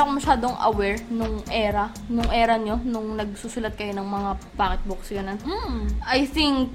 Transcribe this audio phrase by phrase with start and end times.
[0.00, 5.08] ako masyadong aware nung era, nung era nyo, nung nagsusulat kayo ng mga pocket books,
[5.12, 5.38] ganun.
[5.40, 5.80] Mm.
[6.02, 6.72] I think,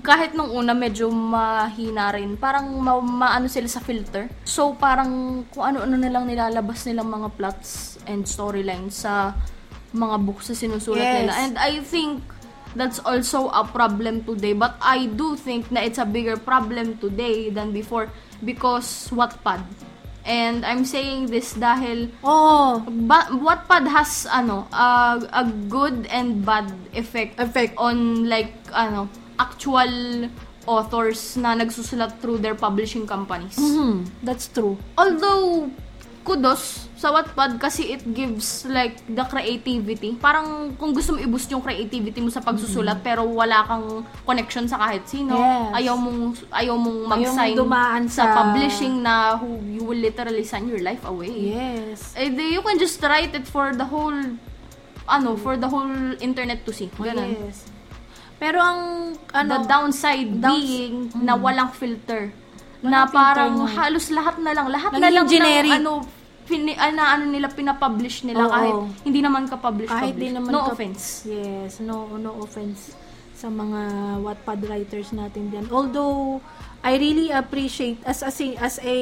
[0.00, 4.28] kahit nung una medyo mahina rin, parang ma- maano sila sa filter.
[4.44, 9.32] So, parang kung ano-ano nilang nilalabas nilang mga plots and storylines sa
[9.90, 11.14] mga books na sinusulat Yes.
[11.16, 11.32] nila.
[11.40, 12.20] And I think
[12.76, 14.52] that's also a problem today.
[14.52, 18.12] But I do think na it's a bigger problem today than before
[18.44, 19.64] because Wattpad.
[20.26, 26.66] And I'm saying this dahil Oh, ba- Wattpad has ano a a good and bad
[26.92, 27.78] effect Effect.
[27.78, 30.26] on like ano actual
[30.66, 33.54] authors na nagsusulat through their publishing companies.
[33.54, 34.74] mhm, that's true.
[34.94, 35.70] Although
[36.22, 40.18] kudos sa Wattpad kasi it gives like the creativity.
[40.18, 43.86] Parang kung gusto mo i-boost yung creativity mo sa pagsusulat pero wala kang
[44.24, 45.70] connection sa kahit sino, Yes.
[45.76, 46.20] ayaw mong
[46.50, 49.54] ayaw mong Ayaw mag-sign mong dumaan sa, sa- publishing na who
[49.86, 51.30] will literally sign your life away.
[51.54, 52.12] Yes.
[52.18, 54.18] Eh, di, you can just write it for the whole,
[55.06, 56.90] ano, for the whole internet to see.
[56.92, 57.38] Ganun.
[57.46, 57.70] Yes.
[58.36, 58.80] Pero ang
[59.32, 62.34] ano, the downside downs- being na walang filter.
[62.82, 63.70] Walang na filter parang na.
[63.72, 65.72] halos lahat na lang, lahat na lang generic.
[65.72, 65.92] ng ano,
[66.44, 68.52] pini, na ano nila, pinapublish nila Oo.
[68.52, 68.76] kahit
[69.08, 69.88] hindi naman ka-publish.
[69.88, 70.28] kahit publish.
[70.28, 71.24] di naman no ka- offense.
[71.24, 73.05] Yes, no no offense
[73.36, 73.80] sa mga
[74.24, 75.68] Wattpad writers natin diyan.
[75.68, 76.40] Although
[76.80, 78.96] I really appreciate as as a, as a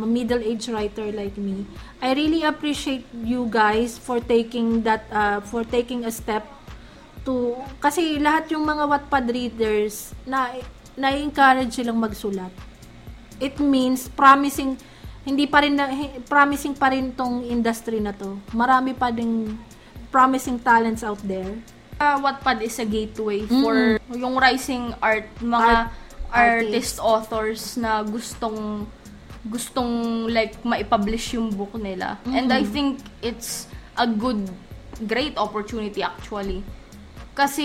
[0.00, 1.68] middle-aged writer like me,
[2.00, 6.48] I really appreciate you guys for taking that uh, for taking a step
[7.28, 10.56] to kasi lahat yung mga Wattpad readers na
[10.96, 12.52] na-encourage silang magsulat.
[13.40, 14.80] It means promising
[15.20, 15.88] hindi pa rin na,
[16.28, 18.40] promising pa rin tong industry na to.
[18.56, 19.56] Marami pa ding
[20.08, 21.60] promising talents out there.
[22.00, 25.92] Uh, Wattpad is a gateway for yung rising art, mga
[26.32, 28.88] Art- artist, authors na gustong
[29.44, 32.16] gustong like maipublish yung book nila.
[32.24, 33.68] And I think it's
[34.00, 34.48] a good
[35.04, 36.64] great opportunity actually.
[37.36, 37.64] Kasi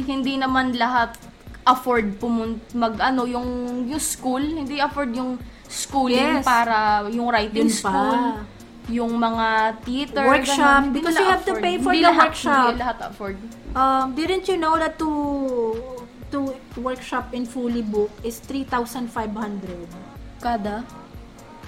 [0.00, 1.20] hindi naman lahat
[1.64, 3.48] afford pumun mag ano yung
[3.84, 6.44] yung school, hindi afford yung schooling Yes.
[6.44, 7.92] para yung writing Yun pa.
[8.88, 10.92] Yung mga theater, Workshop, ganun.
[10.92, 11.64] Because you have to afford.
[11.64, 12.66] pay for Hindi the lahat, workshop.
[12.68, 13.36] Hindi lahat afford.
[13.72, 15.10] Um, didn't you know that to
[16.28, 19.08] to workshop in fully book is 3,500?
[20.42, 20.84] Kada?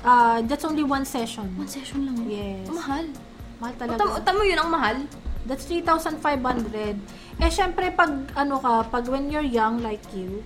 [0.05, 1.49] Uh, that's only one session.
[1.57, 2.19] One session lang.
[2.29, 2.69] Yes.
[2.69, 3.07] Mahal.
[3.59, 4.21] Mahal talaga.
[4.21, 4.97] tama yun ang mahal.
[5.47, 6.99] That's 3,500.
[7.39, 10.43] Eh, syempre, pag, ano ka, pag when you're young like you,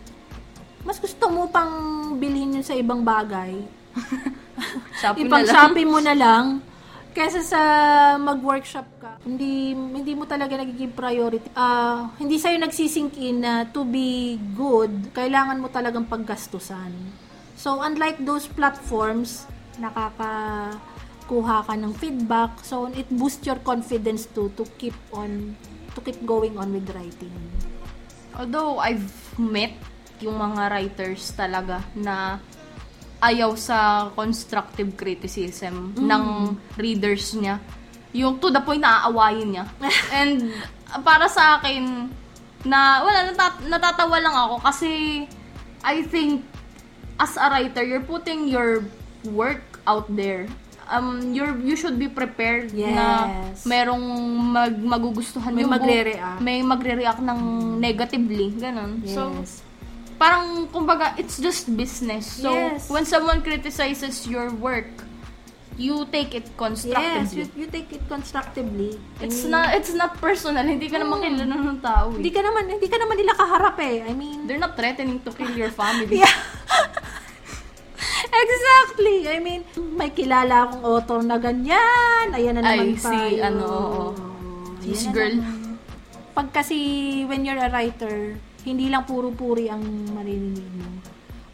[0.85, 3.65] mas gusto mo pang bilhin yun sa ibang bagay.
[5.01, 5.55] Shopee na Ipang lang.
[5.57, 6.45] Shopee mo na lang.
[7.11, 7.61] Kesa sa
[8.23, 11.43] mag-workshop ka, hindi hindi mo talaga nagiging priority.
[11.59, 16.95] Ah, hindi sa'yo nagsisink in na to be good, kailangan mo talagang paggastusan.
[17.59, 19.43] So, unlike those platforms,
[19.83, 22.63] nakakakuha ka ng feedback.
[22.63, 25.59] So, it boosts your confidence to to keep on
[25.93, 27.35] to keep going on with writing.
[28.39, 29.75] Although I've met
[30.23, 32.39] yung mga writers talaga na
[33.21, 36.23] ayaw sa constructive criticism ng
[36.75, 37.61] readers niya.
[38.11, 39.65] Yung to the point na aawayin niya.
[40.19, 40.51] And
[41.05, 42.11] para sa akin,
[42.65, 45.25] na wala, natat- natatawa lang ako kasi
[45.81, 46.45] I think
[47.17, 48.85] as a writer, you're putting your
[49.29, 50.49] work out there.
[50.91, 53.63] Um, you're, you should be prepared na Yes.
[53.63, 54.03] merong
[54.51, 56.39] mag, magugustuhan May yung magre-react.
[56.43, 57.41] May magre-react ng
[57.79, 58.51] negatively.
[58.59, 59.07] Ganon.
[59.07, 59.63] So, Yes.
[60.21, 62.29] Parang, kumbaga, it's just business.
[62.29, 62.93] So, Yes.
[62.93, 65.09] when someone criticizes your work,
[65.81, 67.41] you take it Yes, constructively.
[67.41, 69.01] you, you take it constructively.
[69.17, 70.61] It's And- not it's not personal.
[70.61, 72.13] Hindi ka naman kilala ng tao.
[72.13, 72.37] Hindi Eh.
[72.37, 74.05] ka naman, hindi ka naman nila kaharap eh.
[74.05, 76.21] I mean, They're not threatening to kill your family.
[76.21, 76.37] yeah.
[78.45, 79.25] exactly.
[79.25, 79.65] I mean,
[79.97, 82.29] may kilala akong author na ganyan.
[82.33, 83.41] Ayan na naman Ay, si, tayo.
[83.41, 84.05] ano, oo.
[84.85, 85.35] This na girl.
[85.41, 85.81] naman.
[86.31, 86.77] Pag kasi,
[87.25, 90.89] when you're a writer, hindi lang puro-puri ang maririnig mo.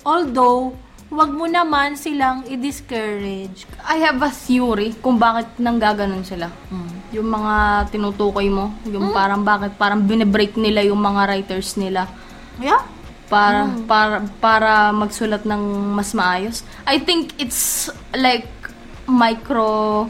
[0.03, 0.75] Although,
[1.07, 3.63] wag mo naman silang i-discourage.
[3.83, 6.51] I have a theory kung bakit nang gaganon sila.
[7.11, 12.11] Yung mga tinutukoy mo, yung parang bakit parang binebreak nila yung mga writers nila
[12.57, 12.81] Yeah?
[13.27, 15.63] para para para magsulat ng
[15.95, 16.63] mas maayos.
[16.87, 18.47] I think it's like
[19.07, 20.07] micro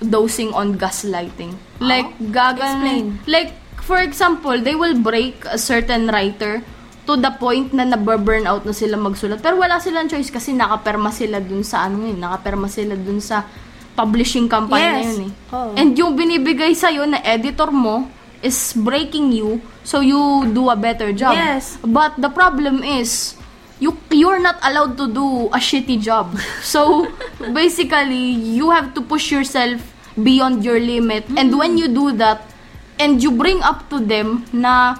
[0.00, 1.56] dosing on gaslighting.
[1.80, 3.04] Like gagan Explain.
[3.24, 3.52] like
[3.84, 6.64] for example, they will break a certain writer
[7.04, 9.44] to the point na nababurn out na sila magsulat.
[9.44, 13.44] Pero wala silang choice kasi nakaperma sila dun sa ano yun, nakaperma sila dun sa
[13.92, 15.06] publishing company na Yes.
[15.12, 15.32] yun eh.
[15.54, 15.72] Oo.
[15.76, 18.08] And yung binibigay sa'yo na editor mo
[18.40, 21.36] is breaking you so you do a better job.
[21.36, 21.76] Yes.
[21.84, 23.36] But the problem is,
[23.78, 26.32] you you're not allowed to do a shitty job.
[26.64, 27.04] So
[27.52, 29.84] basically, you have to push yourself
[30.16, 31.28] beyond your limit.
[31.36, 32.53] And when you do that,
[32.98, 34.94] and you bring up to them na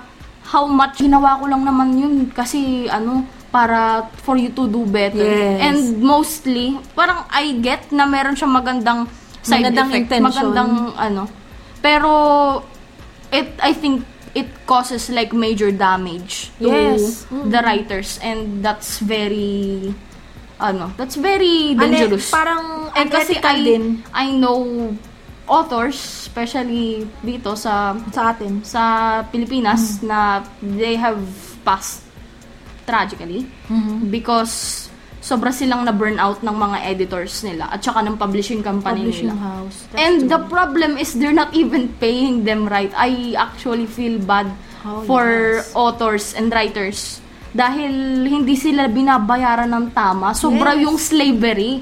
[0.45, 5.23] how much ginawa ko lang naman yun kasi ano, para for you to do better.
[5.23, 5.59] Yes.
[5.63, 9.07] And mostly, parang I get na meron siyang magandang
[9.47, 10.27] side Magandang effect, intention.
[10.27, 11.23] magandang ano.
[11.79, 12.11] Pero
[13.31, 14.03] it I think
[14.35, 17.31] it causes like major damage to Yes.
[17.31, 19.95] the writers and that's very
[20.59, 22.35] ano, that's very dangerous.
[22.35, 24.91] parang and kasi I, din I know
[25.47, 28.63] authors, especially dito sa sa atin.
[28.63, 28.83] sa
[29.25, 31.21] Pilipinas na they have
[31.61, 32.05] passed
[32.83, 33.49] tragically
[34.05, 34.87] because
[35.19, 39.41] sobra silang na-burn out ng mga editors nila at saka ng publishing company Publishing nila.
[39.41, 39.89] house.
[39.89, 40.29] That's And true.
[40.29, 42.93] the problem is they're not even paying them right.
[42.93, 44.53] I actually feel bad
[44.85, 45.73] Oh, for yes.
[45.73, 47.89] authors and writers dahil
[48.21, 50.37] hindi sila binabayaran ng tama.
[50.37, 50.85] Sobra Yes.
[50.85, 51.81] yung slavery.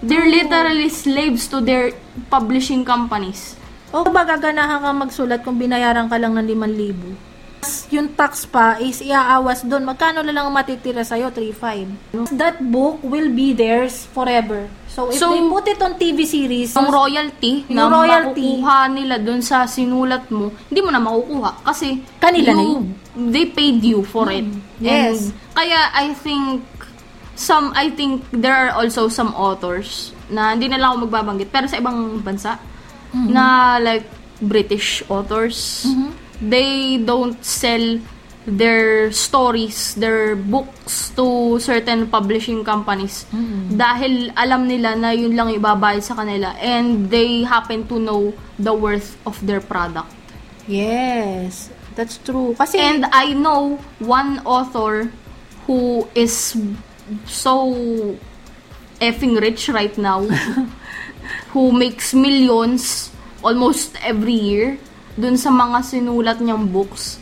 [0.00, 0.32] They're Oh.
[0.32, 1.92] literally slaves to their
[2.26, 3.56] publishing companies.
[3.90, 7.16] O ba gaganahan ka magsulat kung binayaran ka lang ng 5,000?
[7.90, 9.84] Yung tax pa is iaawas doon.
[9.84, 11.28] Magkano na lang ang matitira sa'yo?
[11.28, 12.32] 3,500.
[12.32, 14.64] That book will be theirs forever.
[14.88, 18.56] So, if So, they put it on TV series, Yung royalty na Yung royalty.
[18.56, 23.44] makukuha nila dun sa sinulat mo, hindi mo na makukuha kasi Kanila na you- They
[23.44, 24.46] paid you for it.
[24.78, 25.28] Yes.
[25.28, 26.62] And kaya I think
[27.40, 31.64] some I think there are also some authors na hindi na lang ako magbabanggit pero
[31.64, 32.60] sa ibang bansa
[33.16, 34.04] na like
[34.38, 35.88] British authors
[36.38, 37.96] they don't sell
[38.46, 43.28] their stories, their books to certain publishing companies
[43.70, 48.72] dahil alam nila na yun lang ibabayad sa kanila and they happen to know the
[48.72, 50.08] worth of their product.
[50.64, 52.54] yes, that's true.
[52.56, 55.10] Kasi, And I know one author
[55.66, 56.54] who is
[57.26, 57.52] so
[59.00, 60.22] effing rich right now
[61.52, 63.10] who makes millions
[63.40, 64.76] almost every year
[65.16, 67.18] dun sa mga sinulat niyang books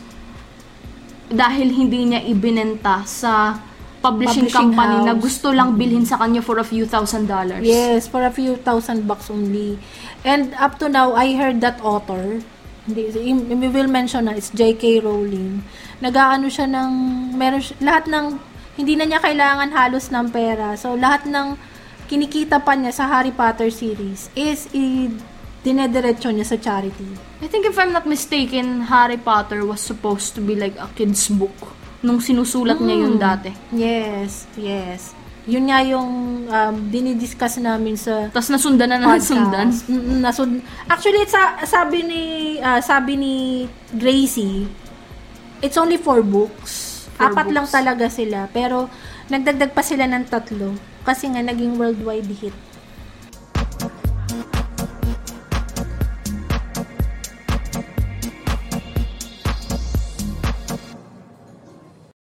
[1.29, 3.57] dahil hindi niya ibinenta sa
[4.01, 5.21] publishing, Publishing company na house.
[5.21, 7.61] gusto lang bilhin sa kanya for a few thousand dollars.
[7.61, 9.75] yes, for a few thousand bucks only.
[10.23, 12.39] And up to now, I heard that author,
[12.87, 15.03] we will mention na, it's J.K.
[15.03, 15.61] Rowling.
[15.99, 16.91] Nag-aano siya ng,
[17.35, 18.25] meron lahat ng,
[18.79, 20.79] hindi na niya kailangan halos ng pera.
[20.79, 21.59] So, lahat ng
[22.07, 25.11] kinikita pa niya sa Harry Potter series is i
[25.59, 27.05] dinediretso niya sa charity.
[27.43, 31.27] I think if I'm not mistaken, Harry Potter was supposed to be like a kid's
[31.27, 33.51] book nung sinusulat niya yun dati.
[33.75, 35.11] Yes, yes.
[35.43, 36.09] Yun nga yung
[36.47, 39.67] um, dinidiscuss namin sa Tapos nasundan na nasundan.
[39.91, 42.21] Mm, nasund- Actually, it's a- sabi ni
[42.63, 43.33] ah, sabi ni
[43.91, 44.63] Gracie,
[45.59, 46.88] it's only four books.
[47.19, 47.55] Apat books.
[47.55, 48.47] lang talaga sila.
[48.55, 48.87] Pero,
[49.27, 50.79] nagdagdag pa sila ng tatlo.
[51.03, 52.55] Kasi nga, naging worldwide hit.